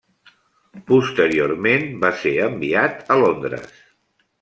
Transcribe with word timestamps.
Posteriorment, 0.93 1.87
va 2.07 2.13
ser 2.25 2.35
enviat 2.49 3.09
a 3.17 3.23
Londres. 3.27 3.83